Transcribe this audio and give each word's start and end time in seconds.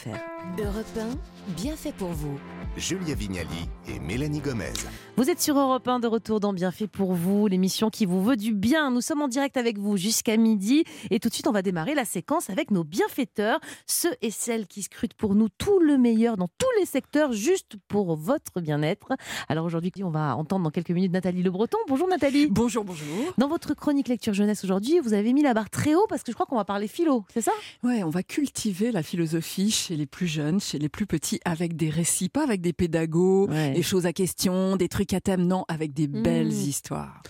faire. 0.00 0.29
Europe 0.40 0.86
1, 1.48 1.52
bien 1.54 1.76
fait 1.76 1.92
pour 1.92 2.08
vous. 2.08 2.38
Julia 2.76 3.14
Vignali 3.14 3.68
et 3.88 3.98
Mélanie 3.98 4.38
Gomez. 4.38 4.72
Vous 5.16 5.28
êtes 5.28 5.40
sur 5.40 5.58
Europe 5.58 5.86
1 5.88 5.98
de 5.98 6.06
retour 6.06 6.38
dans 6.38 6.52
Bien 6.52 6.70
fait 6.70 6.86
pour 6.86 7.14
vous, 7.14 7.48
l'émission 7.48 7.90
qui 7.90 8.06
vous 8.06 8.22
veut 8.22 8.36
du 8.36 8.54
bien. 8.54 8.92
Nous 8.92 9.00
sommes 9.00 9.20
en 9.22 9.28
direct 9.28 9.56
avec 9.56 9.76
vous 9.76 9.96
jusqu'à 9.96 10.36
midi 10.36 10.84
et 11.10 11.18
tout 11.18 11.28
de 11.28 11.34
suite 11.34 11.48
on 11.48 11.52
va 11.52 11.62
démarrer 11.62 11.94
la 11.94 12.04
séquence 12.04 12.48
avec 12.48 12.70
nos 12.70 12.84
bienfaiteurs, 12.84 13.58
ceux 13.86 14.14
et 14.22 14.30
celles 14.30 14.68
qui 14.68 14.82
scrutent 14.82 15.14
pour 15.14 15.34
nous 15.34 15.48
tout 15.48 15.80
le 15.80 15.98
meilleur 15.98 16.36
dans 16.36 16.46
tous 16.46 16.70
les 16.78 16.86
secteurs 16.86 17.32
juste 17.32 17.76
pour 17.88 18.16
votre 18.16 18.60
bien-être. 18.60 19.08
Alors 19.48 19.64
aujourd'hui 19.64 19.92
on 20.02 20.10
va 20.10 20.36
entendre 20.36 20.62
dans 20.62 20.70
quelques 20.70 20.90
minutes 20.90 21.12
Nathalie 21.12 21.42
Le 21.42 21.50
Breton. 21.50 21.78
Bonjour 21.88 22.08
Nathalie. 22.08 22.46
Bonjour, 22.46 22.84
bonjour. 22.84 23.34
Dans 23.36 23.48
votre 23.48 23.74
chronique 23.74 24.08
lecture 24.08 24.32
jeunesse 24.32 24.62
aujourd'hui, 24.64 25.00
vous 25.00 25.12
avez 25.12 25.32
mis 25.32 25.42
la 25.42 25.54
barre 25.54 25.70
très 25.70 25.96
haut 25.96 26.06
parce 26.08 26.22
que 26.22 26.30
je 26.30 26.34
crois 26.34 26.46
qu'on 26.46 26.56
va 26.56 26.64
parler 26.64 26.86
philo, 26.86 27.24
c'est 27.34 27.42
ça? 27.42 27.52
Ouais, 27.82 28.04
on 28.04 28.10
va 28.10 28.22
cultiver 28.22 28.92
la 28.92 29.02
philosophie 29.02 29.72
chez 29.72 29.96
les 29.96 30.06
plus 30.06 30.28
jeunes, 30.30 30.60
chez 30.60 30.78
les 30.78 30.88
plus 30.88 31.06
petits, 31.06 31.40
avec 31.44 31.76
des 31.76 31.90
récits, 31.90 32.28
pas 32.28 32.42
avec 32.44 32.60
des 32.60 32.72
pédagogues, 32.72 33.50
Ouais. 33.50 33.72
des 33.72 33.82
choses 33.82 34.06
à 34.06 34.12
question, 34.12 34.76
des 34.76 34.88
trucs 34.88 35.12
à 35.12 35.20
thème, 35.20 35.46
non, 35.46 35.64
avec 35.68 35.92
des 35.92 36.06
belles 36.06 36.48
Mmh. 36.48 36.68
histoires. 36.68 37.22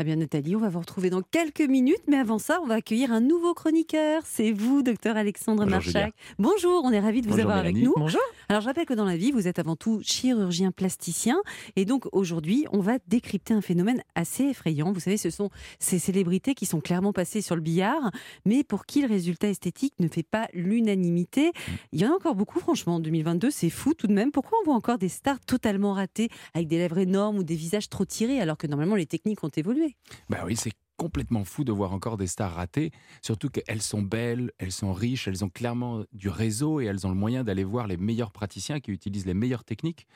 Ah 0.00 0.04
bien 0.04 0.14
Nathalie, 0.14 0.54
on 0.54 0.60
va 0.60 0.68
vous 0.68 0.78
retrouver 0.78 1.10
dans 1.10 1.22
quelques 1.22 1.60
minutes, 1.68 2.04
mais 2.06 2.18
avant 2.18 2.38
ça, 2.38 2.60
on 2.62 2.68
va 2.68 2.74
accueillir 2.74 3.10
un 3.10 3.20
nouveau 3.20 3.52
chroniqueur. 3.52 4.22
C'est 4.24 4.52
vous, 4.52 4.82
docteur 4.82 5.16
Alexandre 5.16 5.64
Bonjour, 5.64 5.70
Marchak. 5.70 6.14
Bonjour, 6.38 6.82
on 6.84 6.92
est 6.92 7.00
ravis 7.00 7.20
de 7.20 7.26
vous 7.26 7.32
Bonjour, 7.32 7.50
avoir 7.50 7.58
avec 7.58 7.74
nous. 7.74 7.94
Bonjour. 7.96 8.20
Alors 8.48 8.62
je 8.62 8.68
rappelle 8.68 8.86
que 8.86 8.94
dans 8.94 9.04
la 9.04 9.16
vie, 9.16 9.32
vous 9.32 9.48
êtes 9.48 9.58
avant 9.58 9.74
tout 9.74 10.00
chirurgien 10.04 10.70
plasticien, 10.70 11.42
et 11.74 11.84
donc 11.84 12.06
aujourd'hui, 12.12 12.64
on 12.70 12.78
va 12.78 12.98
décrypter 13.08 13.54
un 13.54 13.60
phénomène 13.60 14.00
assez 14.14 14.44
effrayant. 14.44 14.92
Vous 14.92 15.00
savez, 15.00 15.16
ce 15.16 15.30
sont 15.30 15.50
ces 15.80 15.98
célébrités 15.98 16.54
qui 16.54 16.64
sont 16.64 16.80
clairement 16.80 17.12
passées 17.12 17.40
sur 17.40 17.56
le 17.56 17.60
billard, 17.60 18.12
mais 18.44 18.62
pour 18.62 18.86
qui 18.86 19.02
le 19.02 19.08
résultat 19.08 19.48
esthétique 19.48 19.94
ne 19.98 20.06
fait 20.06 20.22
pas 20.22 20.46
l'unanimité. 20.54 21.50
Il 21.90 22.00
y 22.00 22.06
en 22.06 22.12
a 22.12 22.14
encore 22.14 22.36
beaucoup, 22.36 22.60
franchement, 22.60 22.94
en 22.94 23.00
2022, 23.00 23.50
c'est 23.50 23.68
fou 23.68 23.94
tout 23.94 24.06
de 24.06 24.14
même. 24.14 24.30
Pourquoi 24.30 24.58
on 24.62 24.64
voit 24.64 24.76
encore 24.76 24.98
des 24.98 25.08
stars 25.08 25.40
totalement 25.40 25.92
ratées, 25.92 26.28
avec 26.54 26.68
des 26.68 26.78
lèvres 26.78 26.98
énormes 26.98 27.38
ou 27.38 27.42
des 27.42 27.56
visages 27.56 27.88
trop 27.88 28.04
tirés, 28.04 28.40
alors 28.40 28.58
que 28.58 28.68
normalement 28.68 28.94
les 28.94 29.06
techniques 29.06 29.42
ont 29.42 29.48
évolué? 29.48 29.87
Bah 30.28 30.42
oui, 30.44 30.56
c'est 30.56 30.72
complètement 31.02 31.44
fou 31.44 31.64
de 31.64 31.72
voir 31.72 31.92
encore 31.94 32.16
des 32.18 32.26
stars 32.26 32.52
ratées, 32.54 32.90
surtout 33.22 33.48
qu'elles 33.48 33.80
sont 33.80 34.02
belles, 34.02 34.50
elles 34.58 34.72
sont 34.72 34.92
riches, 34.92 35.28
elles 35.28 35.44
ont 35.44 35.48
clairement 35.48 36.02
du 36.12 36.28
réseau 36.28 36.80
et 36.80 36.84
elles 36.86 37.06
ont 37.06 37.10
le 37.10 37.14
moyen 37.16 37.44
d'aller 37.44 37.64
voir 37.64 37.86
les 37.86 37.96
meilleurs 37.96 38.32
praticiens 38.32 38.80
qui 38.80 38.90
utilisent 38.90 39.24
les 39.24 39.32
meilleures 39.32 39.64
techniques. 39.64 40.06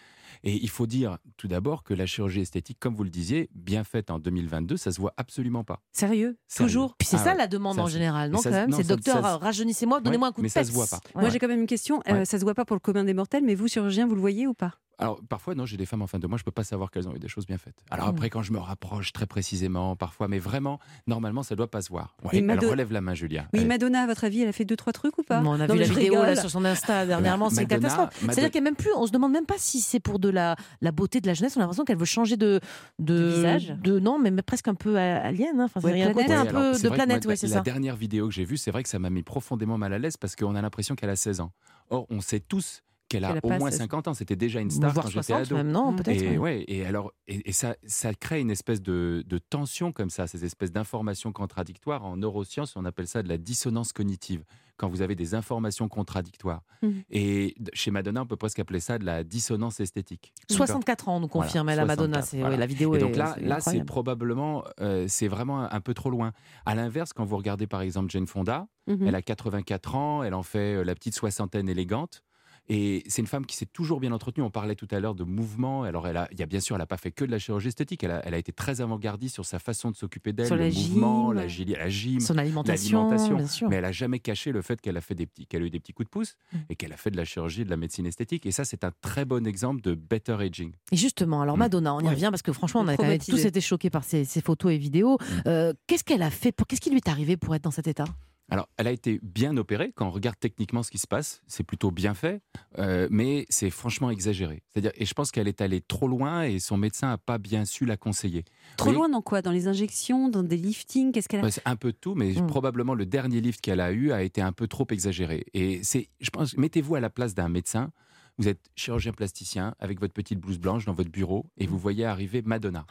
Et 0.44 0.55
il 0.61 0.69
faut 0.69 0.86
dire 0.86 1.19
tout 1.36 1.47
d'abord 1.47 1.84
que 1.84 1.94
la 1.94 2.05
chirurgie 2.06 2.41
esthétique, 2.41 2.78
comme 2.80 2.94
vous 2.94 3.05
le 3.05 3.11
disiez, 3.11 3.48
bien 3.55 3.84
faite 3.84 4.11
en 4.11 4.19
2022, 4.19 4.77
ça 4.77 4.91
se 4.91 5.00
voit 5.00 5.14
absolument 5.16 5.62
pas. 5.62 5.80
Sérieux? 5.92 6.36
Sérieux. 6.48 6.69
Toujours? 6.69 6.96
Puis 6.96 7.06
c'est 7.06 7.17
Ah 7.17 7.24
ça 7.24 7.30
ouais. 7.33 7.39
la 7.39 7.46
demande 7.46 7.77
Ça, 7.77 7.83
en 7.83 7.86
général, 7.86 8.30
non 8.30 8.39
mais 8.39 8.42
ça, 8.42 8.50
quand 8.50 8.56
même? 8.56 8.72
C'est 8.72 8.83
ça- 8.83 8.89
docteur, 8.96 9.22
ça- 9.22 9.39
rajeunissez-moi, 9.39 10.00
donnez-moi 10.00 10.28
un 10.28 10.33
coup 10.33 10.42
mais 10.42 10.48
de 10.48 10.52
ça 10.52 10.61
pète. 10.61 10.69
se 10.69 10.72
voit 10.72 10.86
pas. 10.89 11.00
Moi, 11.14 11.28
j'ai 11.28 11.39
quand 11.39 11.48
même 11.48 11.61
une 11.61 11.67
question. 11.67 12.02
Euh, 12.08 12.24
ça 12.24 12.39
se 12.41 12.44
voit 12.44 12.55
pas 12.55 12.64
pour 12.64 12.74
le 12.74 12.80
commun 12.80 13.05
des 13.05 13.14
mortels, 13.14 13.44
mais 13.44 13.55
vous, 13.55 13.69
chirurgien, 13.69 14.06
vous 14.08 14.14
le 14.17 14.20
voyez 14.20 14.46
ou 14.48 14.55
pas? 14.55 14.72
Alors 14.98 15.20
parfois, 15.28 15.55
non, 15.55 15.67
j'ai 15.67 15.77
des 15.77 15.86
femmes 15.86 16.02
en 16.02 16.06
fin 16.06 16.19
de 16.19 16.27
moi, 16.27 16.39
je 16.39 16.44
peux 16.44 16.50
pas 16.52 16.64
savoir 16.64 16.91
qu'elles 16.91 17.08
ont 17.08 17.14
eu 17.14 17.19
des 17.19 17.27
choses 17.28 17.46
bien 17.46 17.58
faites. 17.58 17.83
Alors 17.91 18.06
Mm. 18.06 18.11
après, 18.11 18.30
quand 18.30 18.42
je 18.42 18.52
me 18.52 18.58
rapproche 18.58 19.12
très 19.12 19.27
précisément, 19.27 19.96
parfois, 19.96 20.28
mais 20.28 20.39
vraiment, 20.39 20.71
normalement, 21.06 21.42
ça 21.42 21.54
doit 21.56 21.70
pas 21.70 21.80
se 21.82 21.88
voir. 21.90 22.16
Ouais, 22.24 22.30
elle 22.34 22.44
Mado- 22.44 22.70
relève 22.70 22.92
la 22.92 23.00
main, 23.00 23.14
Julia. 23.14 23.46
Oui, 23.52 23.60
Elle- 23.60 23.66
Madonna, 23.68 24.02
à 24.02 24.06
votre 24.06 24.24
avis, 24.24 24.42
elle 24.42 24.48
a 24.48 24.52
fait 24.52 24.64
deux, 24.64 24.76
trois 24.76 24.92
trucs 24.92 25.16
ou 25.18 25.22
pas 25.22 25.40
on 25.44 25.52
a 25.60 25.66
Non, 25.66 25.74
vu 25.74 25.80
la 25.80 25.86
vidéo 25.86 26.14
là, 26.22 26.36
sur 26.36 26.50
son 26.50 26.64
Insta 26.64 27.06
dernièrement, 27.06 27.50
c'est 27.50 27.62
une 27.62 27.68
Madonna- 27.68 27.88
catastrophe. 27.88 28.32
C'est-à-dire 28.34 28.50
a 28.60 28.60
même 28.62 28.76
plus, 28.76 28.90
on 28.96 29.06
se 29.06 29.12
demande 29.12 29.32
même 29.32 29.46
pas 29.46 29.54
si 29.58 29.80
c'est 29.80 30.00
pour 30.00 30.18
de 30.18 30.28
la, 30.28 30.56
la 30.80 30.92
beauté 30.92 31.20
de 31.20 31.26
la 31.26 31.34
jeunesse, 31.34 31.56
on 31.56 31.60
a 31.60 31.62
l'impression 31.62 31.84
qu'elle 31.84 31.98
veut 31.98 32.04
changer 32.04 32.36
de, 32.36 32.60
de, 32.98 33.18
De 33.18 33.28
visage 33.34 33.68
de 33.82 33.98
non, 33.98 34.18
mais 34.18 34.30
presque 34.42 34.68
un 34.68 34.74
peu 34.74 34.96
alien. 34.96 35.60
hein. 35.60 35.64
Enfin, 35.64 35.80
Ouais, 35.80 36.02
a 36.02 36.08
un 36.08 36.12
côté 36.12 36.32
un 36.32 36.44
Ouais, 36.44 36.50
peu 36.50 36.74
c'est 36.74 36.88
de 36.88 36.94
planète, 36.94 37.24
oui, 37.26 37.36
c'est 37.36 37.46
la 37.48 37.56
ça. 37.56 37.60
dernière 37.62 37.96
vidéo 37.96 38.28
que 38.28 38.34
j'ai 38.34 38.44
vue, 38.44 38.56
c'est 38.56 38.70
vrai 38.70 38.82
que 38.82 38.88
ça 38.88 38.98
m'a 38.98 39.10
mis 39.10 39.22
profondément 39.22 39.78
mal 39.78 39.92
à 39.92 39.98
l'aise 39.98 40.16
parce 40.16 40.36
qu'on 40.36 40.54
a 40.54 40.62
l'impression 40.62 40.94
qu'elle 40.94 41.10
a 41.10 41.16
16 41.16 41.40
ans. 41.40 41.52
Or, 41.90 42.06
on 42.10 42.20
sait 42.20 42.40
tous 42.40 42.82
qu'elle 43.12 43.24
a 43.24 43.32
a 43.32 43.38
au 43.42 43.48
moins 43.58 43.70
16. 43.70 43.78
50 43.80 44.08
ans. 44.08 44.14
C'était 44.14 44.36
déjà 44.36 44.60
une 44.60 44.70
star 44.70 44.92
Voire 44.92 45.05
quand 45.05 45.10
j'étais 45.10 45.22
60 45.34 45.46
ado. 45.46 45.56
même, 45.56 45.70
non, 45.70 45.92
Mm. 45.92 45.96
peut-être. 45.96 46.22
Et, 46.22 46.38
ouais, 46.38 46.64
et 46.68 46.84
alors, 46.86 47.12
et, 47.28 47.48
et 47.48 47.52
ça, 47.52 47.77
ça 47.86 48.12
crée 48.14 48.41
une 48.41 48.50
espèce 48.50 48.82
de, 48.82 49.22
de 49.27 49.38
tension 49.38 49.92
comme 49.92 50.10
ça, 50.10 50.27
ces 50.27 50.45
espèces 50.45 50.73
d'informations 50.73 51.33
contradictoires. 51.33 52.05
En 52.05 52.17
neurosciences, 52.17 52.77
on 52.77 52.84
appelle 52.84 53.06
ça 53.06 53.23
de 53.23 53.28
la 53.28 53.39
dissonance 53.39 53.92
cognitive, 53.92 54.45
quand 54.77 54.89
vous 54.89 55.02
avez 55.02 55.14
des 55.14 55.34
informations 55.34 55.89
contradictoires. 55.89 56.62
Mhm. 56.83 57.02
Et 57.11 57.55
chez 57.73 57.90
Madonna, 57.90 58.23
on 58.23 58.27
peut 58.27 58.36
presque 58.36 58.58
appeler 58.58 58.80
ça 58.80 58.98
de 58.98 59.05
la 59.05 59.23
dissonance 59.24 59.79
esthétique. 59.80 60.33
64 60.50 61.08
ans, 61.08 61.17
on 61.17 61.20
nous 61.20 61.29
Voilà, 61.29 61.46
confirme, 61.46 61.68
elle, 61.68 61.77
la 61.77 61.84
Madonna. 61.84 62.23
64, 62.23 62.29
C'est, 62.30 62.39
voilà. 62.39 62.55
ouais, 62.55 62.61
la 62.61 62.67
vidéo 62.67 62.94
Et 62.94 62.98
est 62.98 63.00
donc 63.00 63.17
là, 63.17 63.34
c'est 63.39 63.44
là 63.44 63.61
c'est 63.61 63.84
probablement, 63.84 64.64
euh, 64.80 65.05
c'est 65.08 65.29
vraiment 65.29 65.61
un, 65.62 65.68
un 65.70 65.80
peu 65.80 65.94
trop 65.94 66.11
loin. 66.11 66.33
À 66.67 66.74
l'inverse, 66.74 67.12
quand 67.12 67.24
vous 67.24 67.36
regardez 67.36 67.67
par 67.67 67.83
exemple 67.83 68.11
Jane 68.11 68.27
Fonda, 68.27 68.67
Mhm. 68.89 69.06
elle 69.06 69.14
a 69.14 69.23
84 69.23 69.94
ans, 69.94 70.23
elle 70.24 70.34
en 70.34 70.42
fait 70.42 70.74
euh, 70.77 70.83
la 70.84 70.94
petite 70.94 71.14
soixantaine 71.14 71.68
élégante. 71.68 72.23
Et 72.68 73.02
c'est 73.08 73.20
une 73.20 73.27
femme 73.28 73.45
qui 73.45 73.56
s'est 73.56 73.67
toujours 73.67 73.98
bien 74.00 74.12
entretenue. 74.12 74.45
On 74.45 74.50
parlait 74.50 74.77
tout 74.77 74.86
à 74.92 75.00
l'heure 75.00 75.14
de 75.14 75.24
mouvement. 75.24 75.83
Alors, 75.83 76.06
elle 76.06 76.17
a, 76.17 76.28
il 76.33 76.39
y 76.39 76.42
a 76.42 76.46
bien 76.46 76.61
sûr, 76.61 76.77
elle 76.77 76.80
n'a 76.80 76.86
pas 76.86 76.96
fait 76.96 77.11
que 77.11 77.24
de 77.24 77.30
la 77.30 77.39
chirurgie 77.39 77.68
esthétique. 77.68 78.02
Elle 78.05 78.12
a, 78.12 78.24
elle 78.27 78.34
a 78.34 78.39
été 78.39 78.52
très 78.52 78.80
avant-gardiste 78.80 79.34
sur 79.34 79.45
sa 79.45 79.58
façon 79.58 79.90
de 79.90 79.96
s'occuper 79.96 80.33
d'elle, 80.33 80.46
Sur 80.46 80.56
le 80.56 80.68
la 80.68 80.70
mouvement, 80.70 81.30
gym. 81.30 81.34
la, 81.40 81.46
gili- 81.48 81.77
la 81.77 81.89
gym, 81.89 82.20
Son 82.20 82.39
alimentation, 82.39 83.02
l'alimentation. 83.11 83.36
bien 83.36 83.46
sûr. 83.48 83.68
Mais 83.68 83.77
elle 83.77 83.84
a 83.84 83.92
jamais 83.92 84.20
caché 84.20 84.52
le 84.52 84.62
fait 84.62 84.80
qu'elle 84.80 84.96
a 84.96 85.00
fait 85.00 85.14
des 85.14 85.27
petits, 85.27 85.46
qu'elle 85.46 85.62
a 85.62 85.67
eu 85.67 85.70
des 85.70 85.80
petits 85.80 85.92
coups 85.92 86.06
de 86.06 86.11
pouce 86.11 86.36
Mm. 86.52 86.56
et 86.70 86.77
qu'elle 86.77 86.92
a 86.92 86.96
fait 86.96 87.11
de 87.11 87.17
la 87.17 87.24
chirurgie 87.24 87.62
et 87.62 87.64
de 87.64 87.70
la 87.70 87.77
médecine 87.77 88.06
esthétique. 88.06 88.46
Et 88.46 88.52
ça, 88.52 88.64
c'est 88.64 88.84
un 88.84 88.92
très 89.02 89.24
bon 89.24 89.46
exemple 89.46 89.80
de 89.83 89.94
better 89.94 90.36
aging. 90.40 90.73
Et 90.92 90.96
justement, 90.96 91.42
alors 91.42 91.56
Mm. 91.56 91.61
Madonna, 91.61 91.94
on 91.94 92.00
y 92.00 92.05
Ouais. 92.05 92.11
revient 92.11 92.29
parce 92.30 92.42
que 92.42 92.52
franchement, 92.52 92.80
on 92.83 92.89
a 92.89 92.96
quand 92.96 93.02
même 93.06 93.18
tous 93.18 93.44
été 93.44 93.61
choqués 93.61 93.90
par 93.90 94.05
ces, 94.05 94.24
ces 94.24 94.40
photos 94.40 94.73
et 94.73 94.79
vidéos. 94.79 95.18
Mm. 95.20 95.42
Euh, 95.48 95.73
qu'est-ce 95.89 96.05
qu'elle 96.05 96.23
a 96.23 96.30
fait 96.30 96.52
pour, 96.52 96.67
Qu'est-ce 96.68 96.80
qui 96.80 96.90
lui 96.90 96.98
est 96.98 97.08
arrivé 97.08 97.36
pour 97.36 97.55
être 97.55 97.64
dans 97.64 97.70
cet 97.73 97.86
état? 97.89 98.05
Alors, 98.52 98.68
elle 98.77 98.86
a 98.86 98.90
été 98.90 99.18
bien 99.23 99.57
opérée. 99.57 99.92
Quand 99.95 100.07
on 100.07 100.11
regarde 100.11 100.36
techniquement 100.39 100.83
ce 100.83 100.90
qui 100.90 100.98
se 100.98 101.07
passe, 101.07 101.40
c'est 101.46 101.63
plutôt 101.64 101.90
bien 101.90 102.13
fait, 102.13 102.42
euh, 102.79 103.08
mais 103.11 103.46
c'est 103.48 103.70
franchement 103.70 104.11
exagéré. 104.11 104.63
C'est-à-dire, 104.68 104.92
et 104.95 105.07
je 105.07 105.14
pense 105.14 105.30
qu'elle 105.30 105.48
est 105.48 105.63
allée 105.63 105.80
trop 105.80 106.07
loin 106.07 106.42
et 106.42 106.58
son 106.58 106.77
médecin 106.77 107.08
n'a 107.08 107.17
pas 107.17 107.39
bien 107.39 107.64
su 107.64 107.86
la 107.86 107.96
conseiller. 107.96 108.45
Trop 108.77 108.92
loin 108.92 109.08
dans 109.08 109.23
quoi? 109.23 109.41
Dans 109.41 109.52
les 109.52 109.68
injections, 109.68 110.29
dans 110.29 110.42
des 110.42 110.58
liftings? 110.58 111.12
Qu'est-ce 111.12 111.29
qu'elle 111.30 111.42
a 111.42 111.48
un 111.64 111.77
peu 111.77 111.92
de 111.92 111.96
tout, 111.96 112.14
mais 112.14 112.33
Mm. 112.35 112.46
probablement 112.46 112.92
le 112.95 113.07
dernier 113.07 113.41
lift 113.41 113.61
qu'elle 113.62 113.80
a 113.80 113.91
eu 113.91 114.12
a 114.12 114.23
été 114.23 114.42
un 114.42 114.52
peu 114.52 114.67
trop 114.68 114.86
exagéré. 114.91 115.46
Et 115.55 115.83
c'est, 115.83 116.08
je 116.20 116.29
pense, 116.29 116.55
mettez-vous 116.58 116.95
à 116.95 117.01
la 117.01 117.08
place 117.08 117.35
d'un 117.35 117.48
médecin. 117.48 117.91
Vous 118.36 118.48
êtes 118.48 118.61
chirurgien 118.77 119.12
plasticien 119.12 119.74
avec 119.79 119.98
votre 119.98 120.12
petite 120.12 120.41
blouse 120.41 120.58
blanche 120.58 120.85
dans 120.85 120.92
votre 120.95 121.11
bureau 121.11 121.46
et 121.57 121.67
vous 121.67 121.79
voyez 121.79 122.05
arriver 122.05 122.42
Madonna. 122.42 122.85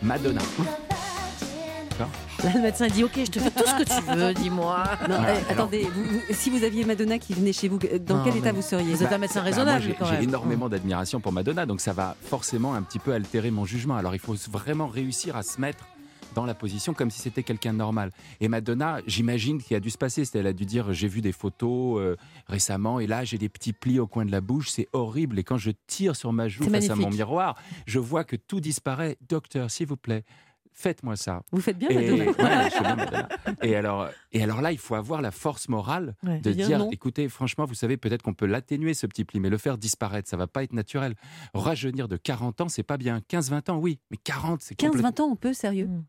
Madonna. 0.00 0.42
Là, 2.44 2.52
le 2.54 2.60
médecin 2.62 2.86
dit 2.88 3.02
Ok, 3.04 3.12
je 3.16 3.30
te 3.30 3.38
fais 3.40 3.50
tout 3.50 3.64
ce 3.66 3.74
que 3.82 3.84
tu 3.84 4.16
veux, 4.16 4.34
dis-moi. 4.34 4.84
Non, 5.08 5.16
eh, 5.26 5.52
attendez, 5.52 5.82
vous- 5.92 6.04
vous- 6.04 6.20
si 6.30 6.50
vous 6.50 6.62
aviez 6.64 6.84
Madonna 6.84 7.18
qui 7.18 7.34
venait 7.34 7.52
chez 7.52 7.68
vous, 7.68 7.78
dans 7.78 8.18
Non, 8.18 8.24
quel 8.24 8.36
état 8.36 8.52
vous 8.52 8.62
seriez 8.62 8.94
Vous 8.94 9.02
êtes 9.02 9.12
un 9.12 9.18
médecin 9.18 9.40
Bah, 9.40 9.44
raisonnable, 9.46 9.94
moi, 10.00 10.10
j'ai- 10.16 10.24
énormément 10.24 10.68
d'admiration 10.68 11.20
pour 11.20 11.32
Madonna, 11.32 11.66
donc 11.66 11.80
ça 11.80 11.92
va 11.92 12.16
forcément 12.22 12.74
un 12.74 12.82
petit 12.82 12.98
peu 13.00 13.12
altérer 13.12 13.50
mon 13.50 13.64
jugement. 13.64 13.96
Alors 13.96 14.14
il 14.14 14.20
faut 14.20 14.34
vraiment 14.50 14.86
réussir 14.86 15.36
à 15.36 15.42
se 15.42 15.60
mettre 15.60 15.84
dans 16.34 16.44
la 16.44 16.54
position 16.54 16.94
comme 16.94 17.10
si 17.10 17.20
c'était 17.20 17.42
quelqu'un 17.42 17.72
de 17.72 17.78
normal. 17.78 18.12
Et 18.40 18.46
Madonna, 18.48 18.98
j'imagine 19.06 19.60
qu'il 19.60 19.76
a 19.76 19.80
dû 19.80 19.90
se 19.90 19.98
passer. 19.98 20.24
C'est- 20.24 20.38
Elle 20.38 20.46
a 20.46 20.52
dû 20.52 20.64
dire 20.66 20.92
j'ai 20.92 21.08
vu 21.08 21.20
des 21.20 21.32
photos 21.32 21.98
euh, 22.00 22.16
récemment 22.46 23.00
et 23.00 23.06
là 23.08 23.24
j'ai 23.24 23.38
des 23.38 23.48
petits 23.48 23.72
plis 23.72 23.98
au 23.98 24.06
coin 24.06 24.24
de 24.24 24.30
la 24.30 24.40
bouche, 24.40 24.68
c'est 24.70 24.86
horrible. 24.92 25.38
Et 25.40 25.42
quand 25.44 25.56
je 25.58 25.72
tire 25.88 26.14
sur 26.14 26.32
ma 26.32 26.46
joue 26.48 26.64
face 26.70 26.90
à 26.90 26.94
mon 26.94 27.10
miroir, 27.10 27.56
je 27.86 27.98
vois 27.98 28.22
que 28.22 28.36
tout 28.36 28.60
disparaît. 28.60 29.16
Docteur, 29.28 29.70
s'il 29.70 29.86
vous 29.88 29.96
plaît, 29.96 30.22
faites-moi 30.78 31.16
ça. 31.16 31.42
Vous 31.52 31.60
faites 31.60 31.76
bien 31.78 31.88
Et, 31.90 31.94
Madonna 31.94 32.24
ouais, 32.30 32.70
je 32.70 32.74
fais 32.76 32.82
bien 32.82 32.96
Madonna. 32.96 33.28
et 33.62 33.74
alors, 33.76 34.08
et 34.32 34.42
alors 34.42 34.60
là, 34.60 34.72
il 34.72 34.78
faut 34.78 34.94
avoir 34.94 35.20
la 35.20 35.30
force 35.30 35.68
morale 35.68 36.14
Ouais. 36.24 36.40
de 36.40 36.52
dire 36.52 36.78
non. 36.78 36.90
écoutez, 36.90 37.28
franchement, 37.28 37.64
vous 37.64 37.74
savez, 37.74 37.96
peut-être 37.96 38.22
qu'on 38.22 38.34
peut 38.34 38.46
l'atténuer 38.46 38.94
ce 38.94 39.06
petit 39.06 39.24
pli, 39.24 39.40
mais 39.40 39.50
le 39.50 39.58
faire 39.58 39.76
disparaître, 39.78 40.28
ça 40.28 40.36
va 40.36 40.46
pas 40.46 40.62
être 40.62 40.72
naturel. 40.72 41.14
Rajeunir 41.54 42.08
de 42.08 42.16
40 42.16 42.60
ans, 42.62 42.68
c'est 42.68 42.82
pas 42.82 42.96
bien. 42.96 43.20
15-20 43.28 43.70
ans, 43.70 43.78
oui, 43.78 43.98
mais 44.10 44.16
40, 44.16 44.60
c'est 44.62 44.74
complètement... 44.80 45.10
15-20 45.10 45.20
ans, 45.22 45.28
on 45.32 45.36
peut, 45.36 45.52
sérieux 45.52 45.86
Mm. 45.86 46.04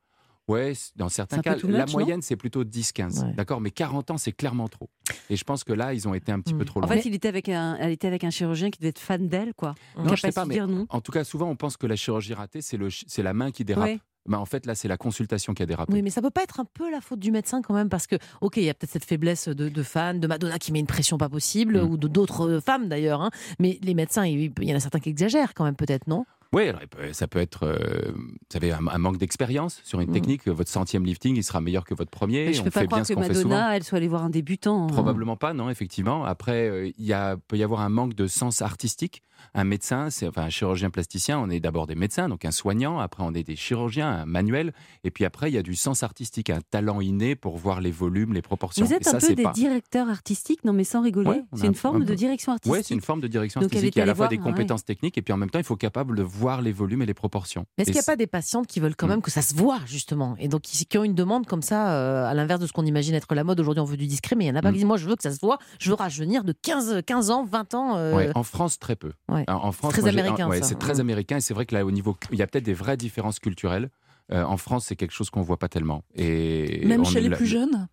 Ouais, 0.48 0.74
dans 0.96 1.10
certains 1.10 1.42
cas, 1.44 1.56
la 1.64 1.86
moyenne, 1.86 2.24
c'est 2.24 2.36
plutôt 2.36 2.64
10-15. 2.64 3.24
Ouais. 3.24 3.34
D'accord 3.36 3.62
Mais 3.62 3.70
40 3.70 4.10
ans, 4.10 4.18
c'est 4.18 4.32
clairement 4.32 4.68
trop. 4.68 4.90
Et 5.30 5.36
je 5.36 5.44
pense 5.44 5.64
que 5.64 5.74
là, 5.74 5.94
ils 5.94 6.08
ont 6.08 6.16
été 6.16 6.32
un 6.32 6.40
petit 6.42 6.56
Mm. 6.56 6.58
peu 6.58 6.66
trop 6.66 6.80
En 6.80 6.88
loin. 6.88 6.96
fait, 6.96 7.06
il 7.08 7.14
était 7.14 7.28
avec 7.28 7.50
un, 7.50 7.78
elle 7.80 7.92
était 7.92 8.08
avec 8.08 8.24
un 8.24 8.32
chirurgien 8.32 8.72
qui 8.72 8.80
devait 8.80 8.90
être 8.90 8.98
fan 8.98 9.28
d'elle, 9.28 9.54
quoi. 9.54 9.76
Non, 9.96 10.16
je 10.16 10.22
sais 10.22 10.32
pas 10.32 10.46
mais 10.46 10.56
dire 10.56 10.68
non. 10.68 10.88
En 10.90 11.02
tout 11.02 11.12
cas, 11.12 11.24
souvent, 11.24 11.48
on 11.52 11.56
pense 11.56 11.78
que 11.78 11.86
la 11.86 11.96
chirurgie 11.96 12.34
ratée, 12.34 12.62
c'est 12.64 12.78
le 12.78 12.90
ch- 12.90 13.06
c'est 13.08 13.22
la 13.22 13.34
main 13.34 13.52
qui 13.52 13.64
dérape. 13.64 13.86
Ouais. 13.86 14.00
Mais 14.28 14.36
en 14.38 14.46
fait, 14.46 14.66
là, 14.66 14.76
c'est 14.76 14.88
la 14.88 14.98
consultation 14.98 15.54
qui 15.54 15.64
a 15.64 15.66
dérapé. 15.66 15.92
Oui, 15.94 16.02
mais 16.02 16.10
ça 16.10 16.22
peut 16.22 16.30
pas 16.30 16.44
être 16.44 16.60
un 16.60 16.66
peu 16.66 16.92
la 16.92 17.02
faute 17.02 17.20
du 17.20 17.32
médecin 17.32 17.62
quand 17.62 17.74
même, 17.74 17.90
parce 17.90 18.06
que, 18.06 18.16
ok, 18.42 18.58
il 18.58 18.64
y 18.64 18.70
a 18.70 18.74
peut-être 18.74 18.92
cette 18.92 19.06
faiblesse 19.06 19.48
de, 19.48 19.70
de 19.70 19.84
fans, 19.84 20.14
de 20.14 20.28
Madonna 20.28 20.60
qui 20.60 20.72
met 20.72 20.80
une 20.80 20.86
pression 20.88 21.18
pas 21.18 21.30
possible, 21.30 21.82
Mm. 21.82 21.90
ou 21.90 21.98
de 21.98 22.08
d'autres 22.08 22.48
euh, 22.50 22.60
femmes 22.62 22.90
d'ailleurs, 22.90 23.22
hein, 23.22 23.30
mais 23.60 23.80
les 23.82 23.94
médecins, 23.94 24.26
il 24.26 24.52
y 24.62 24.74
en 24.74 24.76
a 24.76 24.80
certains 24.80 25.00
qui 25.00 25.10
exagèrent 25.10 25.54
quand 25.54 25.64
même, 25.64 25.76
peut-être, 25.76 26.08
non? 26.08 26.26
Oui, 26.52 26.68
alors, 26.68 26.82
ça 27.12 27.28
peut 27.28 27.38
être, 27.40 27.64
euh, 27.64 28.12
vous 28.16 28.24
savez, 28.52 28.72
un, 28.72 28.80
un 28.88 28.98
manque 28.98 29.18
d'expérience 29.18 29.82
sur 29.84 30.00
une 30.02 30.10
Mm. 30.10 30.14
technique. 30.14 30.48
Votre 30.48 30.72
centième 30.72 31.06
lifting, 31.06 31.36
il 31.38 31.44
sera 31.44 31.62
meilleur 31.62 31.86
que 31.86 31.94
votre 31.94 32.10
premier. 32.10 32.48
Mais 32.48 32.54
je 32.54 32.62
on 32.62 32.64
peux 32.64 32.72
pas 32.72 32.80
fait 32.82 32.86
croire 32.88 33.02
bien 33.04 33.16
que. 33.16 33.20
Madonna, 33.20 33.76
elle 33.76 33.84
soit 33.84 33.98
allée 33.98 34.08
voir 34.08 34.24
un 34.24 34.32
débutant. 34.32 34.86
hein. 34.86 34.88
Probablement 34.88 35.36
pas, 35.38 35.54
non, 35.54 35.70
effectivement. 35.70 36.26
Après, 36.26 36.68
euh, 36.68 36.92
il 36.98 37.16
peut 37.48 37.58
y 37.58 37.64
avoir 37.64 37.82
un 37.82 37.90
manque 37.90 38.16
de 38.16 38.26
sens 38.26 38.64
artistique. 38.64 39.22
Un 39.54 39.64
médecin, 39.64 40.10
c'est 40.10 40.28
enfin 40.28 40.42
un 40.44 40.50
chirurgien 40.50 40.90
plasticien, 40.90 41.40
on 41.40 41.50
est 41.50 41.62
d'abord 41.62 41.88
des 41.88 41.96
médecins, 41.96 42.28
donc 42.28 42.44
un 42.44 42.52
soignant, 42.52 43.00
après 43.00 43.24
on 43.24 43.34
est 43.34 43.44
des 43.44 43.56
chirurgiens, 43.56 44.10
un 44.10 44.26
manuel, 44.26 44.74
et 45.06 45.12
puis 45.12 45.24
après 45.24 45.50
il 45.50 45.54
y 45.54 45.58
a 45.58 45.62
du 45.64 45.76
sens 45.76 46.04
artistique, 46.04 46.50
un 46.50 46.60
talent 46.60 47.00
inné 47.00 47.38
pour 47.38 47.56
voir 47.58 47.80
les 47.80 47.90
volumes, 47.90 48.34
les 48.34 48.42
proportions. 48.42 48.86
Vous 48.86 48.92
êtes 48.94 49.08
et 49.08 49.10
un 49.16 49.18
ça, 49.22 49.26
peu 49.30 49.36
des 49.36 49.44
pas. 49.44 49.54
directeurs 49.54 50.10
artistiques, 50.10 50.66
non 50.66 50.74
mais 50.74 50.84
sans 50.84 51.02
rigoler. 51.02 51.30
Ouais, 51.30 51.44
c'est 51.56 51.64
un- 51.64 51.68
une 51.68 51.74
forme 51.74 52.04
de 52.04 52.14
direction 52.16 52.52
artistique. 52.52 52.74
Ouais, 52.74 52.84
c'est 52.84 52.94
une 52.94 53.00
forme 53.00 53.22
de 53.22 53.28
direction 53.30 53.62
artistique. 53.62 53.96
Il 53.96 54.00
y 54.00 54.02
a 54.02 54.04
à 54.04 54.08
la 54.08 54.14
fois 54.14 54.26
voir, 54.26 54.30
des 54.30 54.36
ouais. 54.40 54.44
compétences 54.44 54.84
techniques 54.84 55.18
et 55.18 55.22
puis 55.22 55.32
en 55.32 55.38
même 55.38 55.50
temps, 55.50 55.60
il 55.60 55.64
faut 55.64 55.76
être 55.76 55.80
capable 55.80 56.18
de 56.18 56.24
voir 56.40 56.62
les 56.62 56.72
volumes 56.72 57.02
et 57.02 57.06
les 57.06 57.14
proportions. 57.14 57.66
Mais 57.78 57.82
Est-ce 57.84 57.92
qu'il 57.92 57.96
n'y 58.00 58.00
a 58.00 58.04
pas 58.04 58.16
des 58.16 58.28
patientes 58.28 58.66
qui 58.68 58.80
veulent 58.80 58.96
quand 58.96 59.06
Mm. 59.08 59.10
même 59.12 59.22
que 59.22 59.30
ça 59.32 59.42
se 59.42 59.54
voit, 59.54 59.80
justement? 59.86 60.36
Et 60.40 60.48
donc, 60.48 60.62
qui 60.62 60.86
qui 60.86 60.98
ont 60.98 61.04
une 61.04 61.14
demande 61.16 61.46
comme 61.46 61.62
ça, 61.62 61.92
euh, 61.94 62.26
à 62.26 62.34
l'inverse 62.34 62.60
de 62.62 62.68
ce 62.68 62.74
qu'on 62.74 62.86
imagine 62.86 63.14
être 63.14 63.34
la 63.36 63.44
mode. 63.44 63.60
Aujourd'hui, 63.60 63.82
on 63.82 63.86
veut 63.86 63.98
du 63.98 64.08
discret, 64.08 64.36
mais 64.36 64.46
il 64.46 64.48
y 64.48 64.52
en 64.52 64.56
a 64.56 64.62
pas 64.62 64.70
Mm. 64.70 64.74
qui 64.74 64.78
disent 64.80 64.86
Moi, 64.88 64.98
je 64.98 65.08
veux 65.08 65.16
que 65.16 65.24
ça 65.24 65.32
se 65.32 65.40
voit, 65.40 65.60
je 65.80 65.90
veux 65.90 65.96
rajeunir 65.96 66.44
de 66.44 66.52
15, 66.54 67.02
15 67.06 67.30
ans, 67.30 67.44
20 67.46 67.74
ans. 67.74 67.98
euh, 67.98 68.16
Ouais, 68.16 68.32
en 68.36 68.44
France, 68.44 68.80
très 68.80 68.96
peu. 68.96 69.12
Ouais. 69.28 69.44
En- 69.48 69.54
En 69.70 69.72
France, 69.72 69.92
très 69.94 70.02
moi, 70.02 70.12
j'ai- 70.12 70.20
américain, 70.20 70.48
ouais, 70.50 70.60
ça. 70.62 70.68
C'est 70.70 70.80
très 70.80 70.96
Mm. 70.96 71.02
américain 71.02 71.38
et 71.38 71.42
c'est 71.42 71.54
vrai 71.54 71.66
que 71.66 71.76
là, 71.76 71.86
au 71.86 71.92
niveau, 71.92 72.16
il 72.32 72.40
y 72.40 72.42
a 72.42 72.48
peut-être 72.48 72.64
des 72.66 72.74
vraies 72.74 72.98
différences 72.98 73.40
culturelles. 73.40 73.90
Euh, 74.32 74.44
en 74.44 74.58
France, 74.58 74.86
c'est 74.88 74.96
quelque 74.96 75.12
chose 75.14 75.30
qu'on 75.30 75.42
voit 75.42 75.58
pas 75.58 75.70
tellement. 75.70 76.04
Et 76.16 76.86
Même 76.86 77.02
on 77.02 77.04
chez 77.04 77.18
est 77.18 77.22
les 77.22 77.30
plus 77.36 77.48
jeunes? 77.48 77.88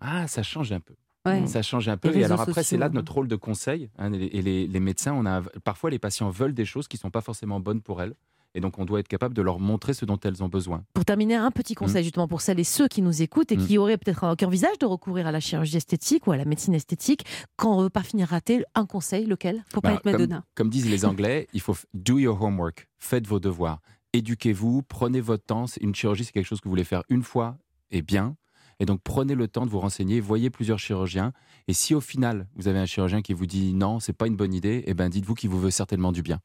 Ah, 0.00 0.26
ça 0.28 0.42
change 0.42 0.72
un 0.72 0.80
peu. 0.80 0.94
Ouais. 1.26 1.46
Ça 1.46 1.62
change 1.62 1.88
un 1.88 1.96
peu. 1.96 2.10
Les 2.10 2.20
Et 2.20 2.24
alors 2.24 2.40
après, 2.40 2.62
c'est 2.62 2.76
là 2.76 2.86
hein. 2.86 2.90
notre 2.92 3.12
rôle 3.14 3.28
de 3.28 3.36
conseil. 3.36 3.88
hein, 3.98 4.12
et 4.12 4.42
les, 4.42 4.80
médecins, 4.80 5.14
on 5.14 5.24
a 5.26 5.42
parfois 5.64 5.90
les 5.90 5.98
patients 5.98 6.28
veulent 6.30 6.54
des 6.54 6.64
choses 6.66 6.86
qui 6.88 6.96
sont 6.96 7.10
pas 7.10 7.20
forcément 7.22 7.60
bonnes 7.60 7.80
pour 7.80 8.02
elles. 8.02 8.14
Et 8.56 8.60
donc, 8.60 8.78
on 8.78 8.84
doit 8.84 9.00
être 9.00 9.08
capable 9.08 9.34
de 9.34 9.42
leur 9.42 9.58
montrer 9.58 9.94
ce 9.94 10.04
dont 10.04 10.20
elles 10.22 10.40
ont 10.44 10.48
besoin. 10.48 10.84
Pour 10.94 11.04
terminer, 11.04 11.34
un 11.34 11.50
petit 11.50 11.74
conseil 11.74 12.04
justement 12.04 12.28
pour 12.28 12.40
celles 12.40 12.60
et 12.60 12.64
ceux 12.64 12.86
qui 12.86 13.02
nous 13.02 13.20
écoutent 13.20 13.50
et 13.50 13.56
Mm. 13.56 13.66
qui 13.66 13.78
auraient 13.78 13.96
peut-être 13.98 14.36
qui 14.36 14.44
envisagent 14.44 14.78
de 14.78 14.86
recourir 14.86 15.26
à 15.26 15.32
la 15.32 15.40
chirurgie 15.40 15.76
esthétique 15.76 16.28
ou 16.28 16.32
à 16.32 16.36
la 16.36 16.44
médecine 16.44 16.72
esthétique, 16.74 17.24
quand 17.56 17.76
on 17.76 17.82
veut 17.82 17.90
pas 17.90 18.04
finir 18.04 18.28
raté, 18.28 18.62
un 18.76 18.86
conseil, 18.86 19.26
lequel? 19.26 19.64
Pas 19.72 19.80
Bah, 19.80 19.92
être 19.94 20.04
Madonna. 20.04 20.36
Comme, 20.36 20.66
comme 20.66 20.70
disent 20.70 20.88
les 20.88 21.04
Anglais, 21.04 21.48
il 21.52 21.60
faut 21.60 21.74
do 21.94 22.18
your 22.20 22.40
homework. 22.40 22.86
Faites 22.98 23.26
vos 23.26 23.40
devoirs. 23.40 23.80
Éduquez-vous, 24.12 24.82
prenez 24.82 25.20
votre 25.20 25.44
temps. 25.44 25.64
Une 25.80 25.92
chirurgie, 25.94 26.24
c'est 26.24 26.30
quelque 26.32 26.46
chose 26.46 26.60
que 26.60 26.64
vous 26.68 26.70
voulez 26.72 26.84
faire 26.84 27.02
une 27.08 27.22
fois 27.24 27.56
et 27.90 28.02
bien. 28.02 28.36
Et 28.80 28.86
donc, 28.86 29.00
prenez 29.02 29.34
le 29.34 29.48
temps 29.48 29.64
de 29.64 29.70
vous 29.70 29.80
renseigner, 29.80 30.20
voyez 30.20 30.50
plusieurs 30.50 30.78
chirurgiens. 30.78 31.32
Et 31.68 31.72
si 31.72 31.94
au 31.94 32.00
final, 32.00 32.48
vous 32.56 32.68
avez 32.68 32.78
un 32.78 32.86
chirurgien 32.86 33.22
qui 33.22 33.32
vous 33.32 33.46
dit 33.46 33.74
non, 33.74 34.00
c'est 34.00 34.12
pas 34.12 34.26
une 34.26 34.36
bonne 34.36 34.54
idée, 34.54 34.82
eh 34.86 34.94
ben, 34.94 35.08
dites-vous 35.08 35.34
qu'il 35.34 35.50
vous 35.50 35.60
veut 35.60 35.70
certainement 35.70 36.12
du 36.12 36.22
bien. 36.22 36.40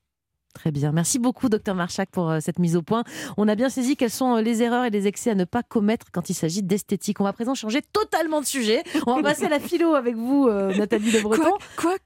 Très 0.56 0.72
bien. 0.72 0.92
Merci 0.92 1.20
beaucoup, 1.20 1.48
docteur 1.48 1.76
Marchak, 1.76 2.10
pour 2.10 2.30
euh, 2.30 2.40
cette 2.42 2.58
mise 2.60 2.76
au 2.76 2.82
point. 2.82 3.04
On 3.38 3.48
a 3.48 3.56
bien 3.56 3.70
saisi 3.70 3.96
quelles 3.96 4.10
sont 4.10 4.38
euh, 4.38 4.42
les 4.42 4.62
erreurs 4.64 4.84
et 4.84 4.90
les 4.90 5.06
excès 5.08 5.30
à 5.30 5.36
ne 5.36 5.44
pas 5.46 5.62
commettre 5.64 6.08
quand 6.12 6.30
il 6.30 6.34
s'agit 6.34 6.64
d'esthétique. 6.64 7.22
On 7.22 7.24
va 7.24 7.30
à 7.30 7.34
présent 7.34 7.54
changer 7.54 7.82
totalement 7.94 8.42
de 8.42 8.46
sujet. 8.46 8.84
On 9.06 9.16
va 9.18 9.22
passer 9.22 9.46
à 9.46 9.50
la 9.50 9.60
philo 9.60 9.94
avec 9.94 10.16
vous, 10.16 10.48
euh, 10.50 10.74
Nathalie 10.76 11.12
Le 11.12 11.22
Breton. 11.22 11.44
Quoi- 11.44 11.58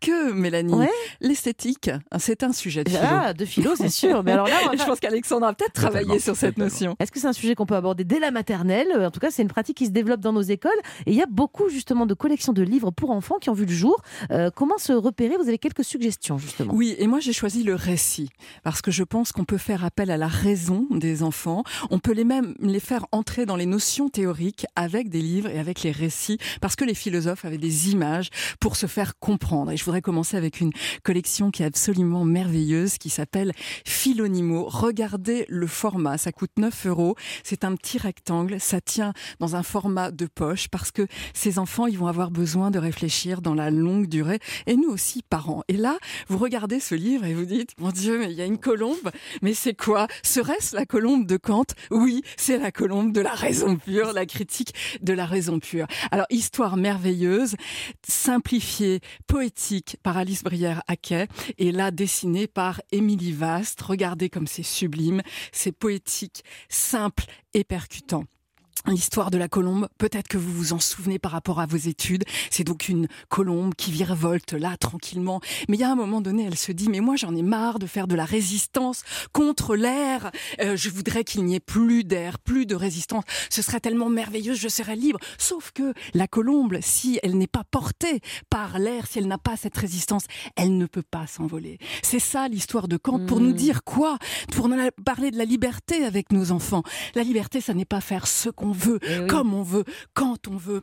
Quoique, 0.01 0.33
Mélanie, 0.33 0.73
Ouais. 0.73 0.89
l'esthétique, 1.21 1.87
hein, 1.87 1.99
c'est 2.19 2.43
un 2.43 2.51
sujet 2.51 2.83
de 2.83 2.89
philo. 2.89 3.01
Ah, 3.03 3.33
de 3.33 3.45
philo, 3.45 3.71
c'est 3.75 3.89
sûr. 3.89 4.23
Mais 4.23 4.33
alors 4.33 4.47
là, 4.47 4.55
va 4.67 4.75
je 4.77 4.83
pense 4.85 4.99
qu'Alexandre 4.99 5.45
a 5.47 5.53
peut-être 5.53 5.73
travaillé 5.73 6.19
sur 6.19 6.35
cette 6.35 6.55
totalement. 6.55 6.69
notion. 6.71 6.95
Est-ce 6.99 7.11
que 7.11 7.19
c'est 7.19 7.27
un 7.27 7.33
sujet 7.33 7.55
qu'on 7.55 7.65
peut 7.65 7.75
aborder 7.75 8.03
dès 8.03 8.19
la 8.19 8.29
maternelle? 8.31 8.89
En 9.05 9.09
tout 9.09 9.19
cas, 9.21 9.31
c'est 9.31 9.41
une 9.41 9.47
pratique 9.47 9.77
qui 9.77 9.85
se 9.85 9.91
développe 9.91 10.19
dans 10.19 10.33
nos 10.33 10.41
écoles. 10.41 10.71
Et 11.05 11.11
il 11.11 11.15
y 11.17 11.21
a 11.23 11.27
beaucoup 11.27 11.69
justement 11.69 12.05
de 12.05 12.13
collections 12.13 12.51
de 12.53 12.61
livres 12.61 12.91
pour 12.91 13.11
enfants 13.11 13.37
qui 13.39 13.49
ont 13.49 13.53
vu 13.53 13.65
le 13.65 13.71
jour. 13.73 14.01
Euh, 14.31 14.49
comment 14.53 14.77
se 14.77 14.91
repérer? 14.93 15.37
Vous 15.37 15.47
avez 15.47 15.57
quelques 15.57 15.83
suggestions 15.85 16.37
justement. 16.37 16.73
Oui, 16.73 16.93
et 16.99 17.07
moi 17.07 17.19
j'ai 17.21 17.33
choisi 17.33 17.63
le 17.63 17.75
récit 17.75 18.29
parce 18.63 18.81
que 18.81 18.91
je 18.91 19.03
pense 19.03 19.31
qu'on 19.31 19.45
peut 19.45 19.57
faire 19.57 19.83
appel 19.83 20.11
à 20.11 20.17
la 20.17 20.27
raison 20.27 20.87
des 20.91 21.23
enfants. 21.23 21.63
On 21.89 21.99
peut 21.99 22.13
les 22.13 22.23
même 22.23 22.55
les 22.59 22.79
faire 22.79 23.05
entrer 23.11 23.45
dans 23.45 23.55
les 23.55 23.65
notions 23.65 24.09
théoriques 24.09 24.65
avec 24.75 25.09
des 25.09 25.21
livres 25.21 25.49
et 25.49 25.59
avec 25.59 25.83
les 25.83 25.91
récits 25.91 26.37
parce 26.61 26.75
que 26.75 26.85
les 26.85 26.93
philosophes 26.93 27.45
avaient 27.45 27.57
des 27.57 27.91
images 27.91 28.29
pour 28.59 28.75
se 28.75 28.87
faire 28.87 29.17
comprendre. 29.19 29.71
Et 29.71 29.77
je 29.77 29.83
voudrais 29.83 30.01
commencer 30.01 30.37
avec 30.37 30.61
une 30.61 30.71
collection 31.03 31.51
qui 31.51 31.63
est 31.63 31.65
absolument 31.65 32.25
merveilleuse 32.25 32.97
qui 32.97 33.09
s'appelle 33.09 33.53
Philonimo. 33.85 34.65
Regardez 34.67 35.45
le 35.49 35.67
format, 35.67 36.17
ça 36.17 36.31
coûte 36.31 36.51
9 36.57 36.87
euros. 36.87 37.15
C'est 37.43 37.63
un 37.63 37.75
petit 37.75 37.97
rectangle, 37.97 38.59
ça 38.59 38.81
tient 38.81 39.13
dans 39.39 39.55
un 39.55 39.63
format 39.63 40.11
de 40.11 40.25
poche 40.25 40.67
parce 40.67 40.91
que 40.91 41.07
ces 41.33 41.59
enfants, 41.59 41.87
ils 41.87 41.97
vont 41.97 42.07
avoir 42.07 42.31
besoin 42.31 42.71
de 42.71 42.79
réfléchir 42.79 43.41
dans 43.41 43.53
la 43.53 43.71
longue 43.71 44.07
durée 44.07 44.39
et 44.67 44.75
nous 44.75 44.89
aussi 44.89 45.23
parents. 45.23 45.63
Et 45.67 45.77
là, 45.77 45.97
vous 46.27 46.37
regardez 46.37 46.79
ce 46.79 46.95
livre 46.95 47.25
et 47.25 47.33
vous 47.33 47.45
dites, 47.45 47.71
mon 47.79 47.91
Dieu, 47.91 48.22
il 48.29 48.33
y 48.33 48.41
a 48.41 48.45
une 48.45 48.57
colombe, 48.57 49.11
mais 49.41 49.53
c'est 49.53 49.73
quoi? 49.73 50.07
Serait-ce 50.23 50.75
la 50.75 50.85
colombe 50.85 51.25
de 51.25 51.37
Kant? 51.37 51.65
Oui, 51.91 52.23
c'est 52.37 52.57
la 52.57 52.71
colombe 52.71 53.11
de 53.11 53.21
la 53.21 53.33
raison 53.33 53.77
pure, 53.77 54.13
la 54.13 54.25
critique 54.25 54.73
de 55.01 55.13
la 55.13 55.25
raison 55.25 55.59
pure. 55.59 55.87
Alors, 56.11 56.25
histoire 56.29 56.77
merveilleuse, 56.77 57.55
simplifiée, 58.07 59.01
poétique 59.27 59.97
par 60.03 60.17
Alice 60.17 60.43
Brière-Haquet 60.43 61.27
et 61.57 61.71
là 61.71 61.91
dessinée 61.91 62.47
par 62.47 62.81
Émilie 62.91 63.33
Vast. 63.33 63.81
Regardez 63.81 64.29
comme 64.29 64.47
c'est 64.47 64.63
sublime, 64.63 65.21
c'est 65.51 65.71
poétique, 65.71 66.43
simple 66.69 67.25
et 67.53 67.63
percutant. 67.63 68.25
L'histoire 68.85 69.31
de 69.31 69.37
la 69.37 69.47
colombe, 69.47 69.87
peut-être 69.97 70.27
que 70.27 70.37
vous 70.37 70.51
vous 70.51 70.73
en 70.73 70.79
souvenez 70.79 71.17
par 71.17 71.31
rapport 71.31 71.61
à 71.61 71.65
vos 71.65 71.77
études. 71.77 72.25
C'est 72.51 72.65
donc 72.65 72.89
une 72.89 73.07
colombe 73.29 73.75
qui 73.75 73.91
virevolte 73.91 74.51
là 74.51 74.75
tranquillement. 74.75 75.39
Mais 75.69 75.77
il 75.77 75.79
y 75.79 75.85
a 75.85 75.89
un 75.89 75.95
moment 75.95 76.19
donné, 76.19 76.43
elle 76.43 76.57
se 76.57 76.73
dit 76.73 76.89
mais 76.89 76.99
moi 76.99 77.15
j'en 77.15 77.33
ai 77.33 77.43
marre 77.43 77.79
de 77.79 77.87
faire 77.87 78.07
de 78.07 78.15
la 78.15 78.25
résistance 78.25 79.03
contre 79.31 79.77
l'air. 79.77 80.31
Euh, 80.59 80.75
je 80.75 80.89
voudrais 80.89 81.23
qu'il 81.23 81.45
n'y 81.45 81.55
ait 81.55 81.61
plus 81.61 82.03
d'air, 82.03 82.39
plus 82.39 82.65
de 82.65 82.75
résistance. 82.75 83.23
Ce 83.49 83.61
serait 83.61 83.79
tellement 83.79 84.09
merveilleux, 84.09 84.53
je 84.53 84.67
serais 84.67 84.97
libre. 84.97 85.19
Sauf 85.37 85.71
que 85.71 85.93
la 86.13 86.27
colombe, 86.27 86.77
si 86.81 87.19
elle 87.23 87.37
n'est 87.37 87.47
pas 87.47 87.63
portée 87.63 88.19
par 88.49 88.79
l'air, 88.79 89.07
si 89.07 89.19
elle 89.19 89.27
n'a 89.27 89.37
pas 89.37 89.55
cette 89.55 89.77
résistance, 89.77 90.23
elle 90.57 90.77
ne 90.77 90.87
peut 90.87 91.03
pas 91.09 91.25
s'envoler. 91.25 91.77
C'est 92.01 92.19
ça 92.19 92.49
l'histoire 92.49 92.89
de 92.89 92.97
Kant 92.97 93.25
pour 93.25 93.39
nous 93.39 93.53
dire 93.53 93.85
quoi? 93.85 94.17
Pour 94.51 94.67
nous 94.67 94.77
parler 95.05 95.31
de 95.31 95.37
la 95.37 95.45
liberté 95.45 96.03
avec 96.03 96.33
nos 96.33 96.51
enfants. 96.51 96.83
La 97.15 97.23
liberté, 97.23 97.61
ça 97.61 97.73
n'est 97.73 97.85
pas 97.85 98.01
faire 98.01 98.27
ce 98.27 98.49
qu'on 98.49 98.62
veut, 98.71 98.99
Eh 99.03 99.19
oui. 99.19 99.27
comme 99.27 99.53
on 99.53 99.63
veut, 99.63 99.83
quand 100.13 100.47
on 100.47 100.57
veut. 100.57 100.81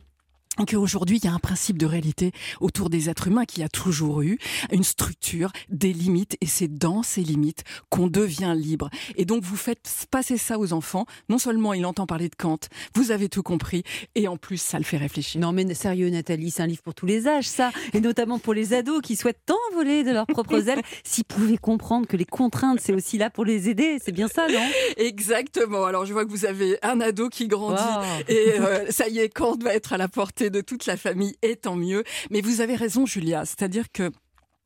Qu'aujourd'hui, 0.67 1.17
il 1.17 1.25
y 1.25 1.27
a 1.29 1.33
un 1.33 1.39
principe 1.39 1.77
de 1.77 1.85
réalité 1.85 2.33
autour 2.59 2.89
des 2.89 3.09
êtres 3.09 3.27
humains 3.27 3.45
qui 3.45 3.63
a 3.63 3.69
toujours 3.69 4.21
eu 4.21 4.37
une 4.71 4.83
structure, 4.83 5.51
des 5.69 5.93
limites, 5.93 6.37
et 6.41 6.45
c'est 6.45 6.67
dans 6.67 7.03
ces 7.03 7.21
limites 7.21 7.63
qu'on 7.89 8.07
devient 8.07 8.53
libre. 8.55 8.89
Et 9.15 9.23
donc, 9.23 9.43
vous 9.43 9.55
faites 9.55 10.07
passer 10.11 10.37
ça 10.37 10.59
aux 10.59 10.73
enfants. 10.73 11.05
Non 11.29 11.37
seulement 11.37 11.73
il 11.73 11.85
entend 11.85 12.05
parler 12.05 12.27
de 12.27 12.35
Kant, 12.35 12.59
vous 12.95 13.11
avez 13.11 13.29
tout 13.29 13.43
compris, 13.43 13.83
et 14.15 14.27
en 14.27 14.35
plus, 14.35 14.61
ça 14.61 14.77
le 14.77 14.83
fait 14.83 14.97
réfléchir. 14.97 15.39
Non 15.39 15.53
mais 15.53 15.73
sérieux 15.73 16.09
Nathalie, 16.09 16.51
c'est 16.51 16.63
un 16.63 16.67
livre 16.67 16.81
pour 16.81 16.93
tous 16.93 17.05
les 17.05 17.27
âges 17.27 17.47
ça, 17.47 17.71
et 17.93 18.01
notamment 18.01 18.37
pour 18.37 18.53
les 18.53 18.73
ados 18.73 19.01
qui 19.01 19.15
souhaitent 19.15 19.41
tant 19.45 19.55
voler 19.73 20.03
de 20.03 20.11
leurs 20.11 20.27
propres 20.27 20.67
ailes. 20.69 20.81
S'ils 21.03 21.23
pouvaient 21.23 21.57
comprendre 21.57 22.07
que 22.07 22.17
les 22.17 22.25
contraintes 22.25 22.79
c'est 22.81 22.93
aussi 22.93 23.17
là 23.17 23.29
pour 23.29 23.45
les 23.45 23.69
aider, 23.69 23.97
c'est 24.03 24.11
bien 24.11 24.27
ça 24.27 24.47
non? 24.47 24.59
Exactement. 24.97 25.85
Alors, 25.85 26.05
je 26.05 26.13
vois 26.13 26.25
que 26.25 26.29
vous 26.29 26.45
avez 26.45 26.77
un 26.83 26.99
ado 26.99 27.29
qui 27.29 27.47
grandit. 27.47 27.81
Wow. 27.81 28.23
Et 28.27 28.59
euh, 28.59 28.91
ça 28.91 29.07
y 29.07 29.19
est, 29.19 29.29
Kant 29.29 29.57
va 29.61 29.73
être 29.73 29.93
à 29.93 29.97
la 29.97 30.07
portée 30.07 30.40
de 30.49 30.61
toute 30.61 30.85
la 30.85 30.97
famille, 30.97 31.35
et 31.41 31.55
tant 31.55 31.75
mieux. 31.75 32.03
Mais 32.29 32.41
vous 32.41 32.61
avez 32.61 32.75
raison, 32.75 33.05
Julia. 33.05 33.45
C'est-à-dire 33.45 33.91
que 33.91 34.11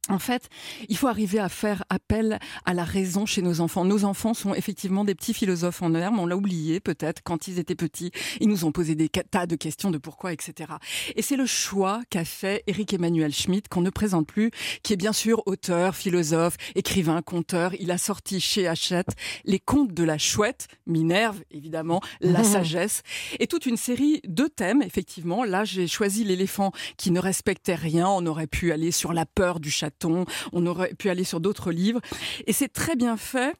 en 0.09 0.19
fait, 0.19 0.49
il 0.87 0.97
faut 0.97 1.07
arriver 1.07 1.39
à 1.39 1.49
faire 1.49 1.83
appel 1.89 2.39
à 2.65 2.73
la 2.75 2.83
raison 2.83 3.25
chez 3.25 3.41
nos 3.41 3.59
enfants. 3.59 3.85
Nos 3.85 4.05
enfants 4.05 4.35
sont 4.35 4.53
effectivement 4.53 5.03
des 5.03 5.15
petits 5.15 5.33
philosophes 5.33 5.81
en 5.81 5.95
herbe. 5.95 6.15
On 6.19 6.27
l'a 6.27 6.37
oublié 6.37 6.79
peut-être 6.79 7.23
quand 7.23 7.47
ils 7.47 7.57
étaient 7.57 7.75
petits. 7.75 8.11
Ils 8.39 8.47
nous 8.47 8.65
ont 8.65 8.71
posé 8.71 8.93
des 8.93 9.09
tas 9.09 9.47
de 9.47 9.55
questions 9.55 9.89
de 9.89 9.97
pourquoi, 9.97 10.31
etc. 10.31 10.73
Et 11.15 11.23
c'est 11.23 11.35
le 11.35 11.47
choix 11.47 12.01
qu'a 12.11 12.23
fait 12.23 12.63
Eric 12.67 12.93
Emmanuel 12.93 13.33
Schmitt, 13.33 13.67
qu'on 13.67 13.81
ne 13.81 13.89
présente 13.89 14.27
plus, 14.27 14.51
qui 14.83 14.93
est 14.93 14.97
bien 14.97 15.13
sûr 15.13 15.41
auteur, 15.47 15.95
philosophe, 15.95 16.57
écrivain, 16.75 17.23
conteur. 17.23 17.73
Il 17.79 17.89
a 17.89 17.97
sorti 17.97 18.39
chez 18.39 18.67
Hachette 18.67 19.15
Les 19.43 19.59
Contes 19.59 19.93
de 19.93 20.03
la 20.03 20.19
Chouette, 20.19 20.67
Minerve, 20.85 21.41
évidemment, 21.49 22.01
La 22.21 22.43
Sagesse, 22.43 23.01
et 23.39 23.47
toute 23.47 23.65
une 23.65 23.77
série 23.77 24.21
de 24.27 24.45
thèmes, 24.45 24.83
effectivement. 24.83 25.43
Là, 25.43 25.63
j'ai 25.63 25.87
choisi 25.87 26.23
l'éléphant 26.23 26.71
qui 26.97 27.09
ne 27.09 27.19
respectait 27.19 27.73
rien. 27.73 28.07
On 28.07 28.25
aurait 28.27 28.45
pu 28.45 28.71
aller 28.71 28.91
sur 28.91 29.13
la 29.13 29.25
peur 29.25 29.59
du 29.59 29.71
on 30.03 30.65
aurait 30.65 30.93
pu 30.93 31.09
aller 31.09 31.23
sur 31.23 31.39
d'autres 31.39 31.71
livres. 31.71 32.01
Et 32.47 32.53
c'est 32.53 32.69
très 32.69 32.95
bien 32.95 33.17
fait. 33.17 33.55